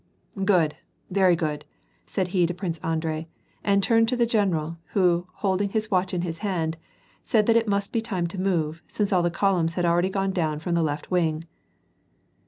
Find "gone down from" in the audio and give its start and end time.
10.09-10.73